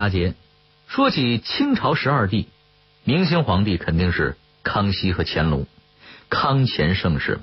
[0.00, 0.32] 阿杰
[0.88, 2.48] 说起清朝十二帝，
[3.04, 5.66] 明星皇帝肯定是康熙和乾隆，
[6.30, 7.42] 康乾盛世嘛。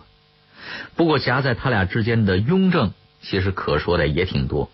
[0.96, 4.72] 不过夹在他俩之间的雍正，其实可说的也挺多。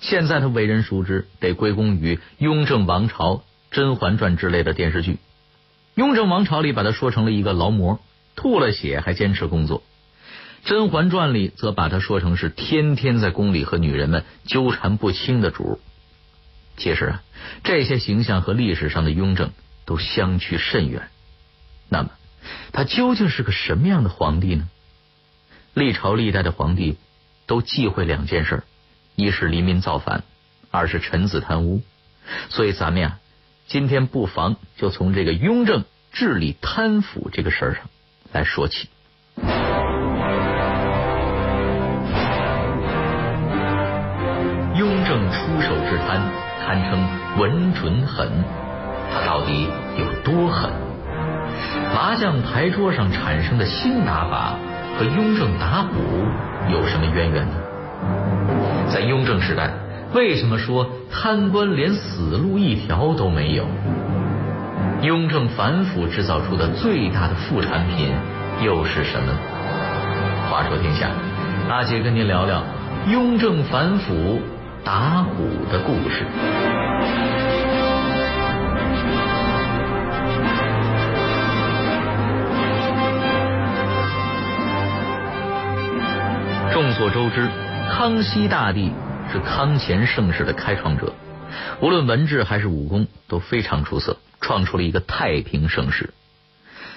[0.00, 3.36] 现在他为人熟知，得归功于《雍正王朝》
[3.70, 5.12] 《甄嬛传》之类的电视剧。
[5.94, 7.98] 《雍正王朝》里把他说成了一个劳模，
[8.36, 9.82] 吐了血还坚持工作；
[10.68, 15.80] 《甄嬛传》里则把他说成是天天在宫里和女人们纠缠不清的主。
[16.80, 17.22] 其实啊，
[17.62, 19.52] 这些形象和历史上的雍正
[19.84, 21.10] 都相去甚远。
[21.90, 22.08] 那么，
[22.72, 24.66] 他究竟是个什么样的皇帝呢？
[25.74, 26.96] 历朝历代的皇帝
[27.46, 28.62] 都忌讳两件事：
[29.14, 30.24] 一是黎民造反，
[30.70, 31.82] 二是臣子贪污。
[32.48, 33.18] 所以，咱们呀，
[33.66, 37.90] 今天不妨就从这个雍正治理贪腐这个事儿上
[38.32, 38.88] 来说起。
[44.76, 46.49] 雍正出手之贪。
[46.70, 47.00] 堪称
[47.36, 48.28] 稳准狠，
[49.12, 49.66] 他到底
[49.98, 50.70] 有多狠？
[51.92, 54.54] 麻将牌桌上产生的新打法
[54.96, 55.90] 和雍正打虎
[56.70, 57.56] 有什么渊源呢？
[58.88, 59.68] 在雍正时代，
[60.14, 63.66] 为什么说贪官连死路一条都没有？
[65.02, 68.12] 雍正反腐制造出的最大的副产品
[68.62, 69.32] 又是什么？
[70.48, 71.08] 话说天下，
[71.68, 72.62] 阿杰跟您聊聊
[73.08, 74.40] 雍正反腐。
[74.84, 76.24] 打虎的故事。
[86.72, 87.48] 众所周知，
[87.90, 88.92] 康熙大帝
[89.30, 91.12] 是康乾盛世的开创者，
[91.82, 96.14] 无论文治还是武功都非常出色，创出了一个太平盛世。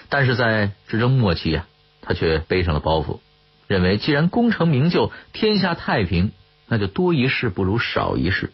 [0.09, 1.66] 但是在执政末期啊，
[2.02, 3.20] 他却背上了包袱，
[3.67, 6.31] 认为既然功成名就，天下太平。
[6.74, 8.52] 那就多一事不如少一事，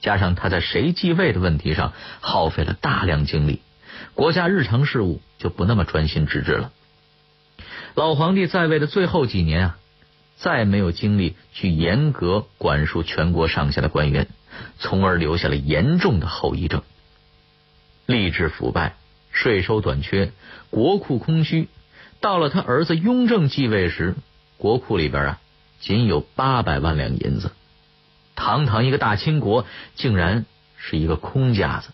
[0.00, 3.62] 加上他在谁继位的问题上耗费了大量精力，
[4.14, 6.70] 国家日常事务就不那么专心致志了。
[7.96, 9.78] 老皇帝在位的最后几年啊，
[10.36, 14.28] 再没有精力去严格管束全国上下的官员，
[14.78, 16.84] 从而留下了严重的后遗症：
[18.06, 18.94] 吏治腐败、
[19.32, 20.30] 税收短缺、
[20.70, 21.68] 国库空虚。
[22.20, 24.14] 到了他儿子雍正继位时，
[24.58, 25.40] 国库里边啊。
[25.82, 27.50] 仅有八百万两银子，
[28.36, 29.66] 堂堂一个大清国，
[29.96, 30.46] 竟然
[30.78, 31.90] 是一个空架子。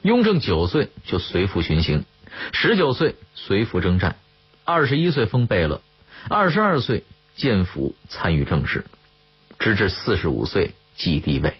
[0.00, 2.06] 雍正九岁就随父巡行，
[2.52, 4.16] 十九岁随父征战，
[4.64, 5.82] 二十一岁封贝勒，
[6.30, 7.04] 二十二岁
[7.36, 8.86] 建府参与政事，
[9.58, 11.58] 直至四十五岁继帝位。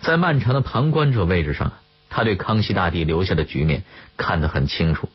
[0.00, 1.74] 在漫长的旁观者位置上，
[2.08, 3.84] 他对康熙大帝留下的局面
[4.16, 5.10] 看得很清楚：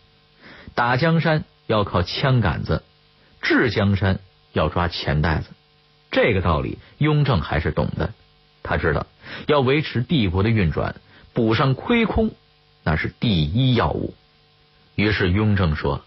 [0.75, 2.83] 打江山要靠枪杆子，
[3.41, 4.19] 治江山。
[4.55, 5.49] 要抓钱袋子，
[6.11, 8.13] 这个道理雍正还是懂的。
[8.63, 9.05] 他知道
[9.47, 10.95] 要维持帝国的运转，
[11.33, 12.31] 补上亏空
[12.83, 14.15] 那是第一要务。
[14.95, 16.05] 于是雍正说：“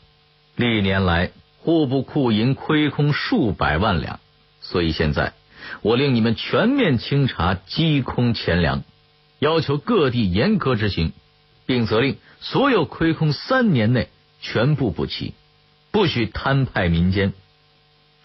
[0.57, 4.19] 历年来户部库银亏空数百万两，
[4.63, 5.35] 所以现在
[5.83, 8.83] 我令你们全面清查积空钱粮，
[9.39, 11.13] 要求各地严格执行，
[11.67, 14.09] 并责令所有亏空三年内
[14.41, 15.35] 全部补齐，
[15.91, 17.35] 不许摊派民间。”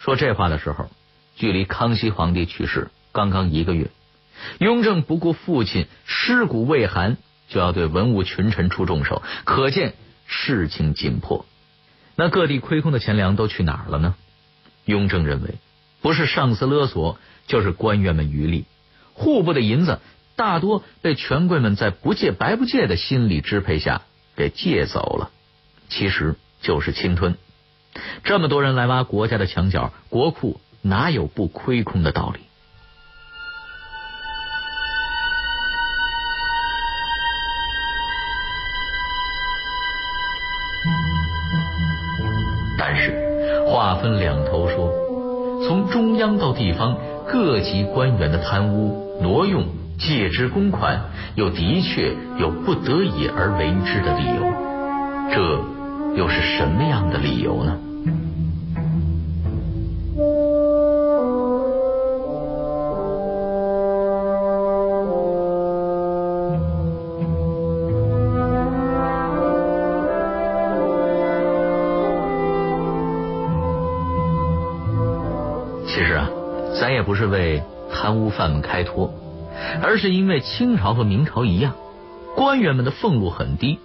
[0.03, 0.89] 说这话的时候，
[1.37, 3.89] 距离康熙皇帝去世刚刚一个月。
[4.59, 7.15] 雍正不顾父亲尸骨未寒，
[7.47, 9.93] 就要对文武群臣出重手，可见
[10.25, 11.45] 事情紧迫。
[12.17, 14.15] 那各地亏空的钱粮都去哪儿了呢？
[14.83, 15.55] 雍正认为，
[16.01, 18.65] 不是上司勒索，就是官员们渔利。
[19.13, 20.01] 户部的银子
[20.35, 24.01] 大多被权贵们在不借白不借的心理支配下
[24.35, 25.31] 给借走了，
[25.87, 27.37] 其实就是侵吞。
[28.23, 32.39] 这么多人来挖国家的墙角，国库哪有不亏空的道理？
[42.77, 44.91] 但是话分两头说，
[45.65, 49.65] 从中央到地方，各级官员的贪污、挪用、
[49.97, 51.01] 借支公款，
[51.35, 54.41] 又的确有不得已而为之的理由。
[55.31, 55.72] 这。
[56.15, 57.77] 又是什么样的理由呢？
[75.87, 76.29] 其实啊，
[76.79, 77.61] 咱也不是为
[77.91, 79.13] 贪污犯们开脱，
[79.81, 81.73] 而是因为清朝和明朝一样，
[82.35, 83.79] 官员们的俸禄很低。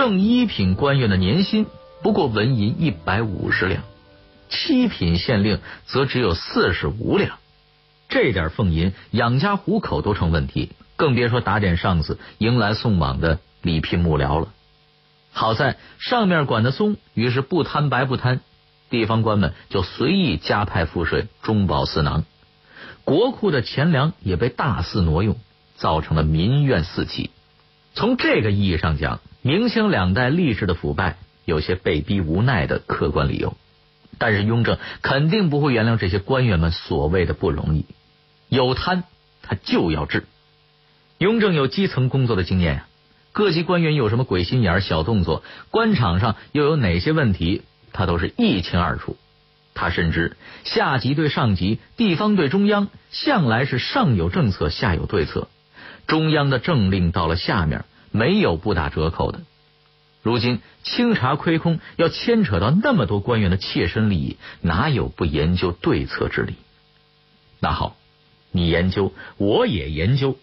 [0.00, 1.66] 正一品官员的年薪
[2.02, 3.82] 不过纹银一百五十两，
[4.48, 7.36] 七品县令则只有四十五两。
[8.08, 14.48] 这点俸银养家糊口都成问题，更别说打点上司、迎来送往的礼聘幕僚了。
[15.32, 18.40] 好在上面管得松，于是不贪白不贪，
[18.88, 22.24] 地方官们就随意加派赋税，中饱私囊，
[23.04, 25.36] 国库的钱粮也被大肆挪用，
[25.76, 27.28] 造成了民怨四起。
[27.94, 33.56] 从这个意义上讲，明清两代历史的腐败有些被逼无奈的客观理由。
[34.18, 37.86] 但是雍正肯定不会原谅这些官员们所谓的不容易，
[38.48, 39.04] 有贪
[39.42, 40.24] 他就要治。
[41.18, 42.86] 雍正有基层工作的经验呀，
[43.32, 49.16] 各级官员有什么鬼心眼、小动作，官场上又有哪些问题，他都是一清二楚。
[49.72, 55.48] 他深知下级对上级，地方对中央，向来是上有政策，下有对策。
[56.10, 59.42] 中央的政令到了下面，没有不打折扣的。
[60.24, 66.54] 如今清查亏空要牵扯到那么多官员的切身利益，哪有不研究对策之理？
[67.60, 67.94] 那好，
[68.50, 70.36] 你研究，我也研究。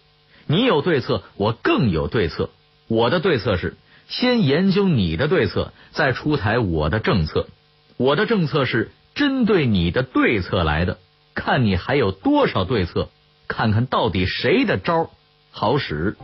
[0.45, 2.49] 你有对策，我更有对策。
[2.87, 3.75] 我的对策是
[4.07, 7.49] 先研究你的对策，再出台我的政策。
[7.97, 10.97] 我的政策是针对你的对策来的，
[11.35, 13.09] 看你还有多少对策，
[13.49, 15.11] 看看到底谁的招
[15.59, 16.15] 好使。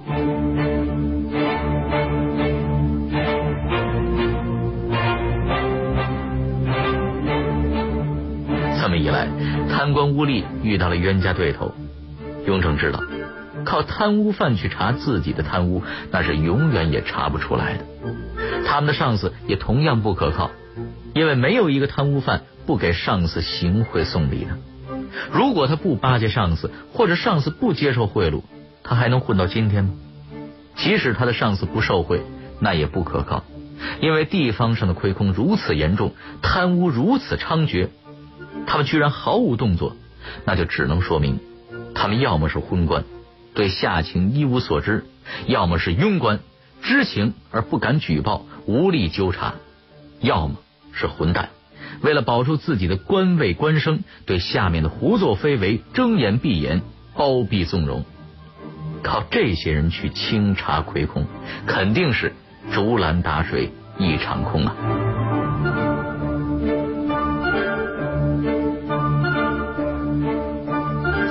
[8.80, 9.28] 这么一来，
[9.72, 11.72] 贪官污吏遇到了冤家对头。
[12.46, 13.00] 雍正知道，
[13.66, 15.82] 靠贪污犯去查自己的贪污，
[16.12, 17.86] 那是永远也查不出来的。
[18.68, 20.52] 他们的上司也同样不可靠，
[21.16, 24.52] 因为没有一个贪污犯不给上司行贿送礼的。
[25.32, 28.44] 如果他不巴结上司，或者上司不接受贿赂，
[28.84, 29.92] 他还能混到今天吗？
[30.76, 32.22] 即使他的上司不受贿，
[32.60, 33.44] 那也不可靠，
[34.02, 37.90] 因为地方上的亏空如此严重，贪污如此猖獗。
[38.66, 39.96] 他们居然毫无动作，
[40.46, 41.40] 那就只能说明，
[41.94, 43.04] 他们要么是昏官，
[43.54, 45.04] 对下情一无所知；
[45.48, 46.40] 要么是庸官，
[46.82, 49.54] 知情而不敢举报，无力纠察；
[50.20, 50.56] 要么
[50.92, 51.50] 是混蛋，
[52.02, 56.82] 为了保住自己的官位官声，对下面的胡作非为睁眼闭眼，
[57.16, 58.06] 包庇纵容。
[59.04, 61.28] 靠这些人去清查亏空，
[61.68, 62.34] 肯定是
[62.72, 63.70] 竹篮打水
[64.00, 64.76] 一场空啊！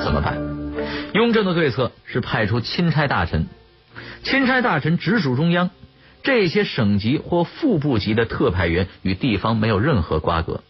[0.05, 0.39] 怎么办？
[1.15, 3.47] 雍正的对策是派出钦差大臣，
[4.23, 5.71] 钦差大臣直属中央，
[6.23, 10.63] 这些省级或副部级的特派员与地方没有任何瓜葛，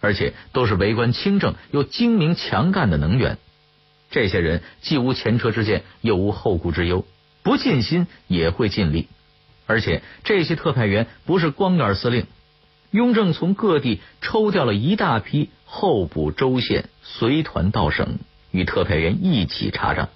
[0.00, 3.38] 而且都是为官清正又精明强干的能员。
[4.10, 7.06] 这些人既无前车之鉴，又无后顾之忧，
[7.42, 9.08] 不尽心也会尽力。
[9.66, 12.26] 而且这些特派员不是光杆司令，
[12.90, 18.18] 雍正从各地抽调了一大批候补州县随团到省。
[18.50, 20.08] 与特派员一起查账，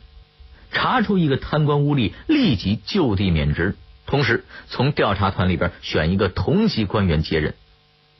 [0.72, 3.76] 查出一个贪官污吏，立即就地免职。
[4.06, 7.54] 同时，从调查团里边选一个同级官员接任。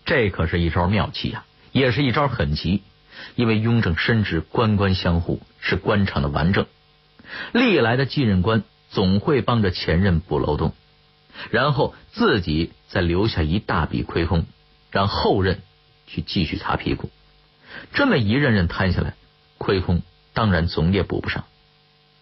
[0.05, 2.83] 这可是一招妙棋呀，也是一招狠棋。
[3.37, 6.67] 因为雍正深知官官相护，是官场的顽症。
[7.53, 10.75] 历来的继任官总会帮着前任补漏洞，
[11.51, 14.45] 然后自己再留下一大笔亏空，
[14.91, 15.63] 让后任
[16.07, 17.09] 去继续擦屁股。
[17.95, 19.15] 这么一任任摊下来。
[19.59, 20.03] 亏空
[20.35, 21.45] 当然总也补不上，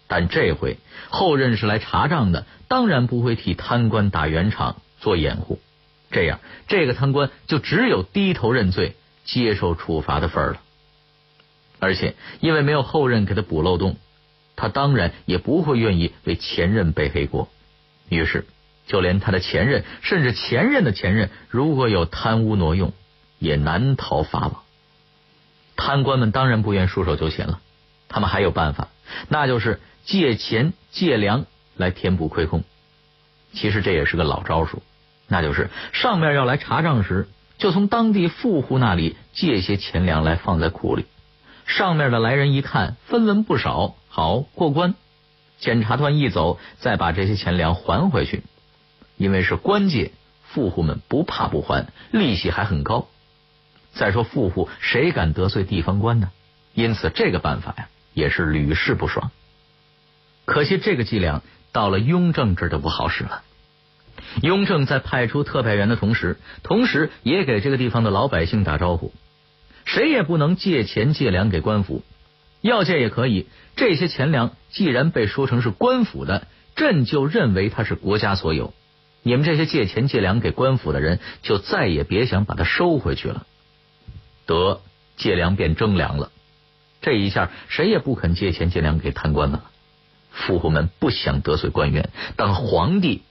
[0.05, 0.77] 但这回
[1.09, 5.59] 后任是来查账的，当然不会替贪官打圆场做掩护。
[6.11, 10.61] 这样，这个贪官就只有低头认罪、接受处罚的份儿了。
[11.81, 13.97] 而且，因为没有后任给他补漏洞，
[14.55, 17.49] 他当然也不会愿意为前任背黑锅。
[18.07, 18.45] 于是，
[18.85, 22.93] 就连他的前任，甚至前任的前任，如果有贪污挪用，
[23.39, 24.61] 也难逃法网。
[25.75, 27.59] 贪官们当然不愿束手就擒了，
[28.07, 28.89] 他们还有办法，
[29.27, 32.63] 那就是借钱借粮来填补亏空。
[33.53, 34.83] 其实这也是个老招数，
[35.27, 41.05] 那就是上面要来查账时，就从当地富户那里借些钱粮来放在库里。
[41.65, 44.95] 上面的来人一看分文不少，好过关。
[45.59, 48.43] 检察团一走，再把这些钱粮还回去，
[49.15, 50.11] 因为是官借，
[50.43, 53.07] 富户们不怕不还，利息还很高。
[53.93, 56.31] 再说富户谁敢得罪地方官呢？
[56.73, 59.29] 因此这个办法呀也是屡试不爽。
[60.45, 63.43] 可惜这个伎俩到了雍正这儿就不好使了。
[64.41, 69.13] 雍正在派出特派员的同时，同时也给这个地方的老百姓打招呼：
[69.85, 72.03] 谁也不能借钱借粮给官府，
[72.61, 73.47] 要借也可以。
[73.75, 78.73] 这些钱粮既然被说成是官府的，朕就认为它是国家所有。
[79.23, 83.45] 你们这些借钱借粮给官府的人，就再也别想把它收回去了。
[84.45, 84.81] 得
[85.15, 86.31] 借粮变征粮了，
[87.01, 89.69] 这一下谁也不肯借钱借粮给贪官们了。
[90.31, 93.21] 富户们不想得罪官员，当皇帝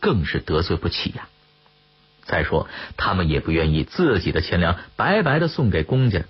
[0.00, 1.28] 更是得罪不起呀。
[2.28, 2.68] 再说，
[2.98, 6.20] 他们也不愿意自己的钱粮白白的送给公家。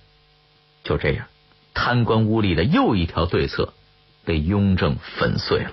[0.84, 1.26] 就这样，
[1.74, 3.74] 贪官污吏的又一条对策
[4.24, 5.72] 被雍正粉碎了。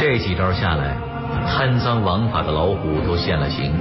[0.00, 0.96] 这几招下来，
[1.46, 3.72] 贪赃枉法的老虎都现了形。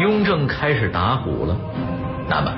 [0.00, 1.56] 雍正开始打虎了。
[2.28, 2.52] 那么，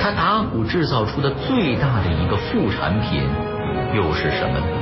[0.00, 3.22] 他打鼓制造出的最大的一个副产品
[3.94, 4.81] 又是什么呢？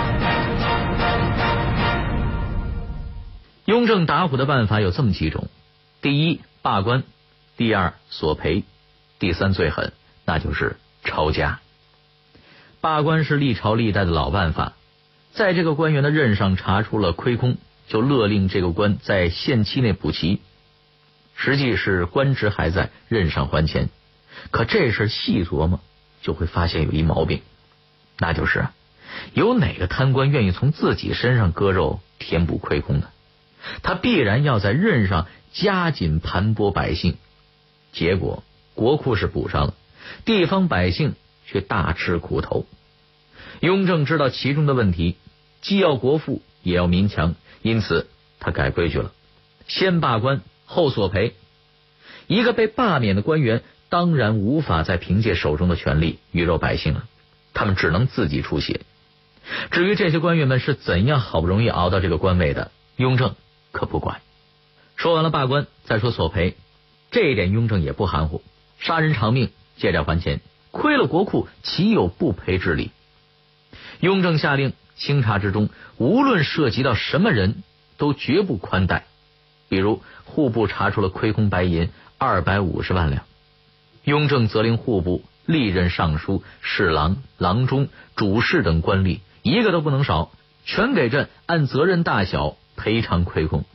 [3.71, 5.47] 雍正打虎的办法有这么几种：
[6.01, 7.03] 第一，罢官。
[7.55, 8.65] 第二索赔，
[9.17, 9.93] 第三最狠，
[10.25, 10.75] 那就是
[11.05, 11.61] 抄家。
[12.81, 14.73] 罢官是历朝历代的老办法，
[15.31, 17.55] 在这个官员的任上查出了亏空，
[17.87, 20.41] 就勒令这个官在限期内补齐。
[21.37, 23.87] 实际是官职还在，任上还钱。
[24.49, 25.79] 可这事细琢磨，
[26.21, 27.41] 就会发现有一毛病，
[28.17, 28.67] 那就是
[29.33, 33.07] 有哪个贪官愿意从自己身上割肉填补亏空呢？
[33.83, 37.17] 他必然要在任上加紧盘剥百姓。
[37.91, 39.73] 结果国库是补上了，
[40.25, 41.15] 地方百姓
[41.45, 42.65] 却大吃苦头。
[43.59, 45.17] 雍正知道其中的问题，
[45.61, 48.07] 既要国富也要民强，因此
[48.39, 49.11] 他改规矩了：
[49.67, 51.35] 先罢官，后索赔。
[52.27, 57.03] 一个被罢免的官员，当然无法再凭借手中的权力鱼肉百姓了，
[57.53, 58.81] 他们只能自己出血。
[59.69, 63.35] 至于这些官员们是怎样好不容易熬到这个官位的，雍正
[63.71, 64.21] 可不管。
[64.95, 66.55] 说完了罢官，再说索赔。
[67.09, 68.41] 这一点，雍正也不含糊，
[68.79, 72.91] 杀人偿命，借债还钱，亏了国库，岂有不赔之理？
[73.99, 77.63] 雍正下令，清查之中，无论涉及到什么人，
[77.97, 79.05] 都绝不宽待。
[79.67, 83.23] 比如户部查出了亏空白银二百五十万两，
[84.03, 90.31] 雍正责令户部历任尚书、侍郎、郎中、主事等官吏，一个都不能少，
[90.65, 93.65] 全给朕按责任大小赔偿亏空。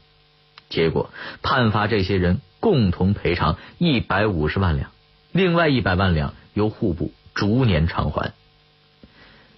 [0.68, 1.10] 结果
[1.42, 2.40] 判罚这些人。
[2.58, 4.90] 共同赔偿一百五十万两，
[5.30, 8.32] 另外一百万两由户部逐年偿还。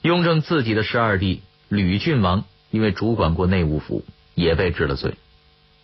[0.02, 5.14] 雍正自己的十二弟吕郡王因为主管过内务府，也被治了罪。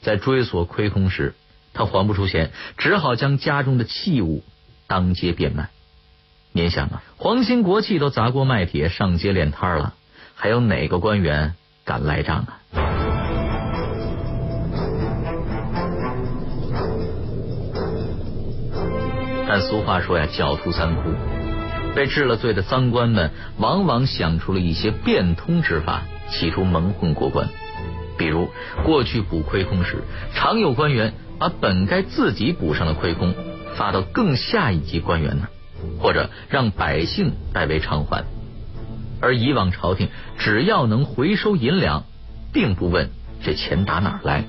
[0.03, 1.35] 在追索亏空时，
[1.73, 4.45] 他还不出钱，只好将家中的器物
[4.87, 5.71] 当街变卖。
[6.53, 9.95] 您想啊，皇亲国戚都砸锅卖铁上街练摊了，
[10.35, 11.55] 还有哪个官员
[11.87, 12.61] 敢赖账啊？
[19.57, 21.03] 但俗话说呀，狡兔三窟。
[21.95, 27.47] 被治了罪的赃官们，往往想出了一些变通之法，企图蒙混过关。
[28.19, 28.49] 比如，
[28.83, 30.03] 过去补亏空时，
[30.35, 33.33] 常有官员把本该自己补上的亏空
[33.77, 35.47] 发到更下一级官员那，
[36.03, 38.25] 或者让百姓代为偿还。
[39.21, 42.03] 而以往朝廷只要能回收银两，
[42.53, 43.09] 并不问
[43.45, 44.47] 这钱打哪儿来。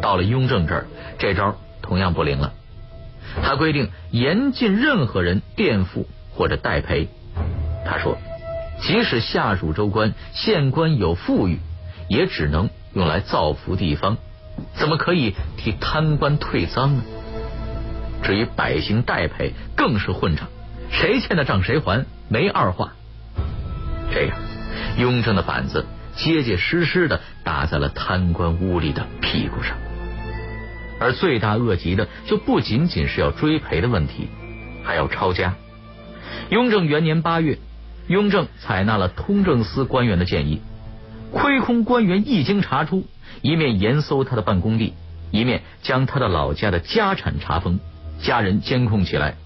[0.00, 0.86] 到了雍正这儿，
[1.18, 2.52] 这招同样不灵了。
[3.42, 7.08] 他规定严禁任何人垫付或者代赔。
[7.84, 8.16] 他说，
[8.80, 11.58] 即使下属州官、县官有富裕，
[12.08, 14.16] 也只能用来造福地方，
[14.74, 17.02] 怎么可以替贪官退赃呢？
[18.22, 20.48] 至于百姓代赔，更是混账，
[20.90, 22.92] 谁欠的账谁还，没二话。
[24.12, 24.38] 这样，
[24.96, 25.84] 雍正的板子
[26.16, 29.76] 结结实实的打在了贪官污吏的屁股上。
[31.00, 34.28] 而罪大恶极的，就不仅仅是要追赔的问题，
[34.84, 35.54] 还要抄家。
[36.50, 37.58] 雍正元年八月，
[38.06, 40.60] 雍正采纳了通政司官员的建议，
[41.32, 43.04] 亏空官员一经查出，
[43.42, 44.94] 一面严搜他的办公地，
[45.30, 47.80] 一面将他的老家的家产查封，
[48.20, 49.36] 家人监控起来，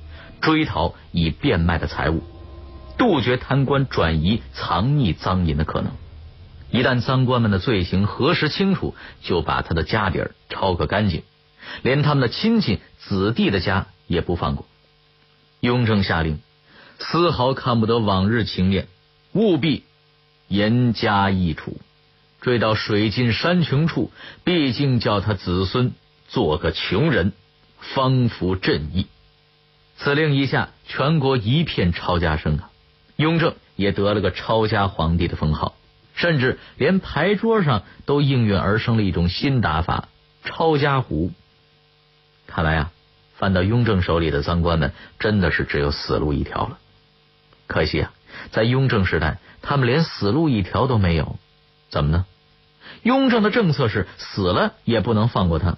[0.40, 2.22] 追讨已变卖的财物，
[2.98, 5.92] 杜绝贪官转移、藏匿赃银的可能。
[6.70, 11.22] 一旦赃官们的罪行核实清楚，就把他的家底儿抄个干净，
[11.82, 14.66] 连他们的亲戚子弟的家也不放过。
[15.60, 16.38] 雍正下令，
[16.98, 18.86] 丝毫看不得往日情面，
[19.32, 19.84] 务必
[20.46, 21.80] 严加议处，
[22.40, 24.12] 追到水尽山穷处，
[24.44, 25.92] 毕竟叫他子孙
[26.28, 27.32] 做个穷人，
[27.80, 29.06] 方服朕意。
[29.96, 32.70] 此令一下，全国一片抄家声啊！
[33.16, 35.74] 雍正也得了个抄家皇帝的封号。
[36.14, 40.08] 甚至连牌桌上都应运而生了一种新打法——
[40.42, 41.30] 抄家胡。
[42.48, 42.90] 看来啊，
[43.36, 46.78] 犯到雍正手里的赃官们真的是只有死路一条了。
[47.68, 48.12] 可惜啊，
[48.50, 51.38] 在雍正时代，他们连死路一条都没有。
[51.90, 52.24] 怎么呢？
[53.02, 55.76] 雍正的政策是死了也不能放过他。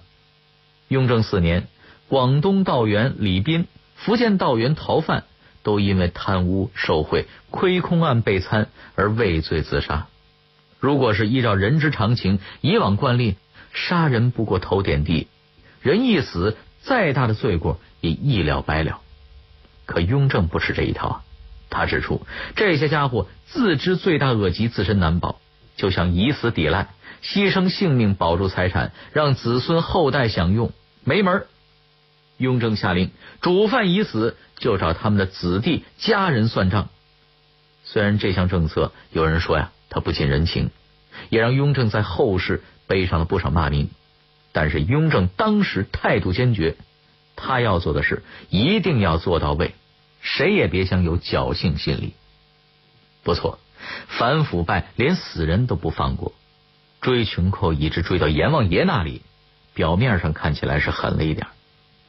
[0.87, 1.67] 雍正四年，
[2.07, 5.25] 广东道员李斌、福建道员逃犯
[5.61, 10.07] 都因为贪污受贿、亏空案被参而畏罪自杀。
[10.79, 13.35] 如果是依照人之常情，以往惯例，
[13.73, 15.27] 杀人不过头点地，
[15.81, 19.01] 人一死，再大的罪过也一了百了。
[19.85, 21.23] 可雍正不吃这一套啊！
[21.69, 25.39] 他指出，这些家伙自知罪大恶极，自身难保，
[25.75, 26.89] 就想以死抵赖，
[27.23, 30.71] 牺牲性命保住财产，让子孙后代享用，
[31.03, 31.45] 没门
[32.37, 33.11] 雍正下令，
[33.41, 36.89] 主犯已死，就找他们的子弟家人算账。
[37.83, 39.71] 虽然这项政策，有人说呀。
[39.93, 40.71] 他不近人情，
[41.27, 43.89] 也让雍正在后世背上了不少骂名。
[44.51, 46.75] 但是雍正当时态度坚决，
[47.35, 49.75] 他要做的事一定要做到位，
[50.21, 52.13] 谁也别想有侥幸心理。
[53.23, 53.59] 不错，
[54.07, 56.33] 反腐败连死人都不放过，
[57.01, 59.21] 追穷寇一直追到阎王爷那里，
[59.73, 61.47] 表面上看起来是狠了一点，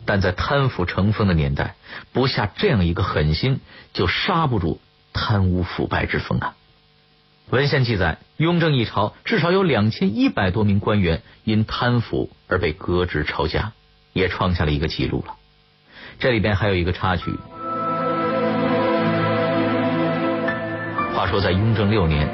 [0.05, 1.77] 但在贪腐成风的年代，
[2.13, 3.61] 不下这样一个狠心，
[3.93, 4.81] 就刹不住
[5.13, 6.57] 贪污腐败之风啊！
[7.51, 13.73] 文献记载，雍正一朝至少有两千一百多名官员因贪腐而被革职抄家，
[14.15, 15.35] 也创下了一个记录了。
[16.19, 17.33] 这里边还有一个插曲。
[21.15, 22.27] 话说，在雍正六年，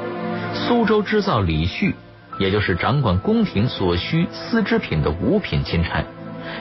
[0.53, 1.95] 苏州织造李旭，
[2.39, 6.03] 也就是掌管宫廷所需丝织品的五品钦差，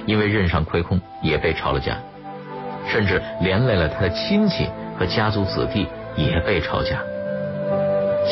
[0.05, 1.97] 因为任上亏空，也被抄了家，
[2.89, 6.99] 甚至连累了他的亲戚和家族子弟也被抄家。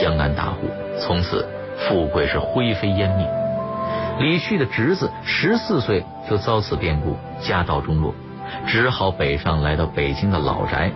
[0.00, 0.68] 江南大户，
[1.00, 3.26] 从此富贵是灰飞烟灭。
[4.18, 8.14] 李旭的侄子十四岁就遭此变故，家道中落，
[8.66, 10.90] 只好北上来到北京的老宅。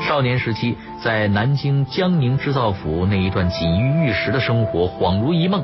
[0.00, 5.62] 少年时期在南京江宁织造府那一段锦衣玉食的生活恍如一梦，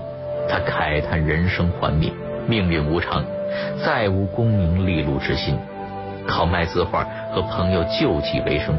[0.49, 2.13] 他慨叹人生幻灭，
[2.47, 3.25] 命运无常，
[3.85, 5.59] 再无功名利禄之心，
[6.27, 8.75] 靠卖字画和朋友救济为生。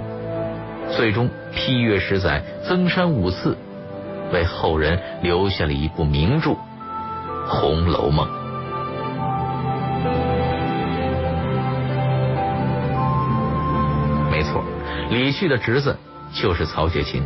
[0.96, 3.58] 最终批阅十载，增删五次，
[4.34, 6.52] 为后人留下了一部名著
[7.48, 8.28] 《红楼梦》。
[14.32, 14.64] 没错，
[15.10, 15.98] 李旭的侄子
[16.34, 17.24] 就是曹雪芹，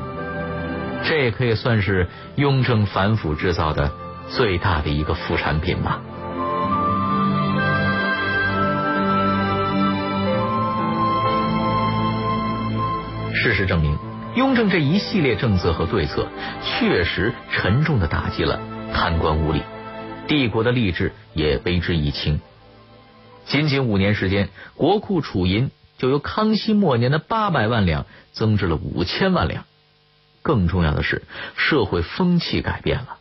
[1.03, 3.91] 这也可以算是雍正反腐制造的
[4.29, 6.01] 最大的一个副产品吧。
[13.43, 13.97] 事实证明，
[14.37, 16.29] 雍正这一系列政策和对策
[16.63, 18.61] 确实沉重的打击了
[18.93, 19.63] 贪官污吏，
[20.29, 22.39] 帝国的吏治也为之一清。
[23.45, 29.65] 仅仅五年时间，国库储银就由康熙末年的八百万两增至了五千万两。
[30.41, 31.23] 更重要的是，
[31.57, 33.17] 社会风气改变了。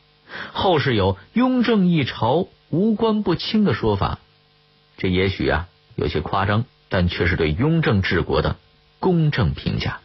[0.53, 4.21] 后世有“雍正一朝无官不清”的说法，
[4.99, 8.55] 这也许啊有些夸张，但却是对雍正治国的
[9.01, 9.99] 公正评价。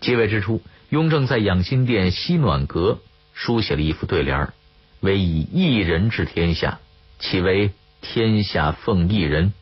[0.00, 3.00] 继位之初，雍正在养心殿西暖阁
[3.34, 4.52] 书写了一副对联
[5.00, 6.78] ：“唯以一人治天下，
[7.18, 9.52] 岂为天下奉一人？”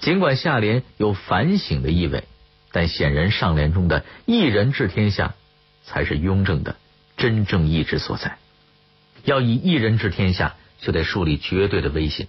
[0.00, 2.24] 尽管下联有反省的意味，
[2.72, 5.34] 但显然上联中的“一人治天下”
[5.86, 6.76] 才是雍正的
[7.16, 8.38] 真正意志所在。
[9.24, 12.26] 要以一人治天下，就得树立绝对的威信。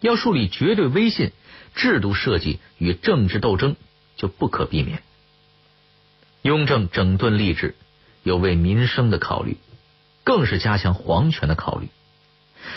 [0.00, 1.32] 要树立绝对威信，
[1.74, 3.76] 制度设计与政治斗争
[4.16, 5.02] 就不可避免。
[6.44, 7.74] 雍正整顿吏治，
[8.22, 9.56] 有为民生的考虑，
[10.24, 11.88] 更是加强皇权的考虑。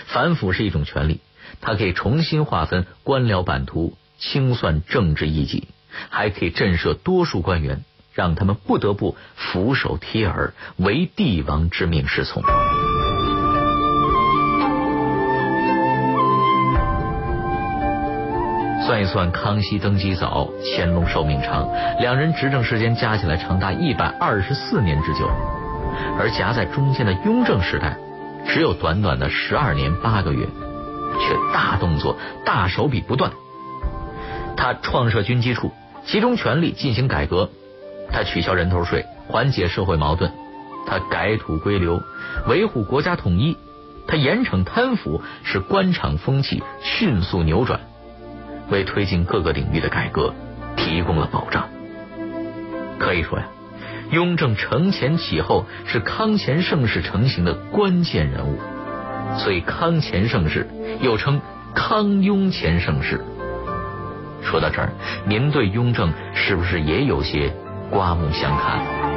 [0.05, 1.19] 反腐是一种权利，
[1.59, 5.67] 它可以重新划分官僚版图，清算政治异己，
[6.09, 12.41] 还可以震慑多数官员，让他们不得不俯首帖耳，唯帝王之命是从。
[18.87, 21.67] 算一算，康熙登基早，乾隆寿命长，
[21.99, 25.29] 两人执政时间加起来长达一百二十四年之久。
[26.17, 27.97] 而夹在中间的雍正时代，
[28.47, 30.45] 只有短短的十二年八个月，
[31.19, 33.29] 却大动作、大手笔不断。
[34.55, 35.73] 他创设军机处，
[36.05, 37.49] 集中权力进行改革；
[38.09, 40.29] 他取消人头税，缓解社会矛盾；
[40.87, 42.01] 他改土归流，
[42.47, 43.57] 维护国家统一；
[44.07, 47.81] 他严惩贪腐，使官场风气迅速扭转。
[48.69, 50.33] 为推进各个领域的改革
[50.75, 51.67] 提供了保障。
[52.99, 53.45] 可以说呀，
[54.11, 58.57] 雍正承前启后是康乾盛世成型的关键人物，
[59.37, 60.67] 所以康乾盛世
[60.99, 61.41] 又称
[61.75, 63.21] 康雍乾盛世。
[64.41, 64.91] 说到这儿，
[65.25, 67.53] 您对雍正是不是也有些
[67.91, 69.16] 刮目相看？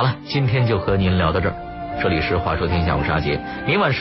[0.00, 1.54] 好了，今天就和您聊到这儿。
[2.02, 3.98] 这里是《话说天下》，我是阿杰，明晚十。